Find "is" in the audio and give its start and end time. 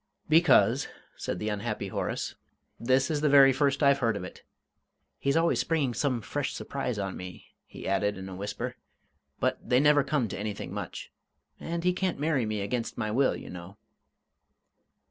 3.11-3.21